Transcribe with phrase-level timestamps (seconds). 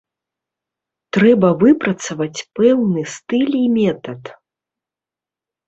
[1.17, 4.35] Трэба выпрацаваць пэўны стыль і метад.